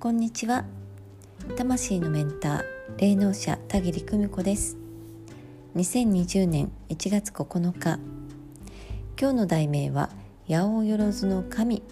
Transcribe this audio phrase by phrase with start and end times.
[0.00, 0.64] こんにちは。
[1.58, 2.64] 魂のメンター
[2.96, 4.78] 霊能者田切久美子です。
[5.76, 7.98] 2020年1月9日
[9.20, 10.08] 今日の題名は
[10.48, 11.82] 八百万の神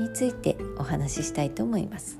[0.00, 2.18] についてお話ししたいと思います。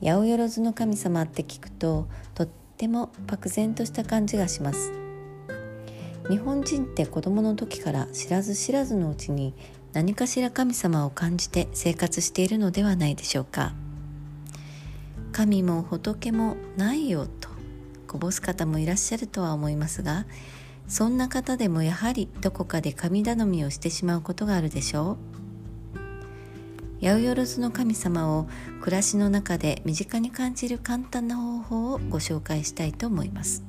[0.00, 2.48] 八百万の神様って聞くととっ
[2.78, 4.90] ても漠然とした感じがします。
[6.30, 9.52] 日本人って子供の時から知らず知らずのうちに
[9.94, 13.72] 何かしら神様を感じて生活しているのではないでしょうか。
[15.32, 17.48] 神も仏もないよと
[18.06, 20.26] こぼす方もいらっしゃるとは思いますが
[20.86, 25.34] そんな方でもやはりどこかで神頼みをしてしまうことがあるでしょう。
[27.00, 28.46] 八百万の神様を
[28.80, 33.62] 暮らしの中で身近に感じる簡単な方法をご紹介したいと思います。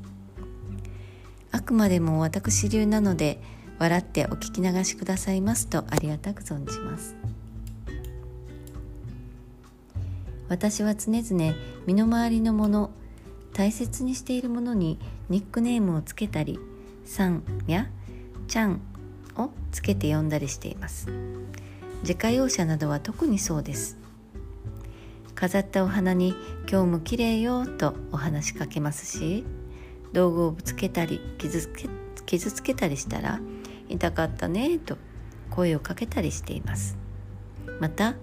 [1.52, 3.42] あくまでも私流なので
[3.78, 7.16] 笑ってお聞き流しくださいますとありがたく存じます。
[10.48, 11.56] 私は常々
[11.88, 12.92] 身の回りのもの
[13.54, 15.00] 大切にしているものに
[15.30, 16.60] ニックネームをつけたり
[17.04, 17.90] 「さん」や
[18.48, 18.82] 「ちゃん」
[19.38, 21.08] をつけて呼んだりしています。
[22.02, 23.98] 自家用車などは特にそうです。
[25.34, 26.34] 飾ったお花に
[26.72, 29.44] 「今日も綺麗よ」とお話しかけますし
[30.14, 31.90] 道具をぶつけたり傷つけ
[32.26, 33.42] 傷つけたりしたら
[33.90, 34.98] 痛かったねと
[35.50, 36.98] 声をかけたりしています。
[37.80, 38.16] また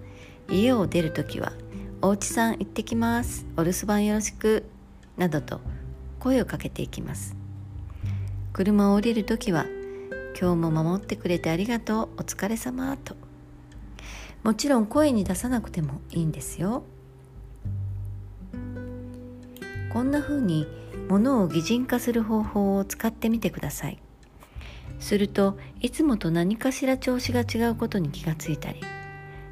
[0.49, 1.53] 家を出る時は
[2.01, 3.45] おうちさん行ってきます。
[3.57, 4.65] お留守番よろしく
[5.17, 5.61] などと
[6.19, 7.35] 声をかけていきます。
[8.51, 9.65] 車を降りる時は
[10.39, 12.09] 今日も守ってくれてありがとう。
[12.17, 13.15] お疲れ様と。
[14.43, 16.83] もちろん声に出さなくてもいいんですよ。
[19.93, 20.67] こんな風に
[21.07, 24.02] 物を擬人化する方法を使ってみてください。
[25.03, 28.79] するといつもと何かしら調子が違うことに気がついたり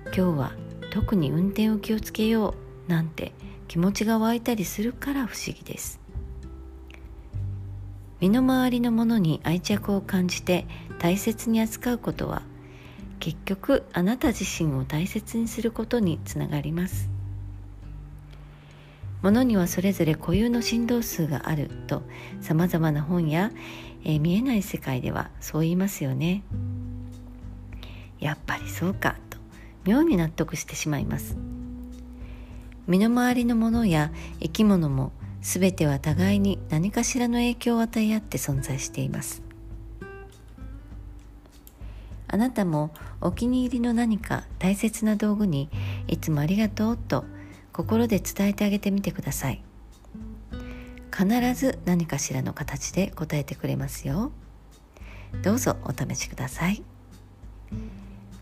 [0.05, 0.53] 今日は
[0.91, 2.55] 特に運転を気をつけよ
[2.87, 3.33] うなんて
[3.67, 6.01] 気持ちが湧いたりするから不思議です。
[8.19, 10.67] 身の回りのものに愛着を感じて
[10.99, 12.43] 大切に扱うことは
[13.19, 17.09] 結局あなた自身を大切にすることにつながります。
[19.21, 22.03] 物にはそれぞれ固有の振動数があると
[22.39, 23.51] さまざまな本や、
[24.03, 26.43] えー、見えない世界ではそう言いますよね。
[28.19, 29.37] やっぱりそうかと
[29.83, 31.37] 妙に納得してしまいます。
[32.87, 34.11] 身の回りのものや
[34.41, 35.11] 生き物も
[35.41, 39.43] 全ては互いに何かしらの影響を与え合って存在しています。
[42.27, 45.69] あなたもお気に入りの何か大切な道具に
[46.07, 47.25] いつもありがとうと
[47.73, 49.63] 心で伝えてあげてみてください。
[51.15, 54.31] 必ず何かしらの形で答えてくれますよ。
[55.43, 56.83] どうぞお試しください。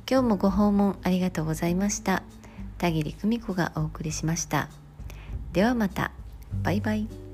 [0.10, 2.24] 今日もご訪問ありがとうございました。
[2.78, 4.70] 田切久美子がお送りしました。
[5.54, 6.12] ではまた。
[6.64, 7.29] バイバイ。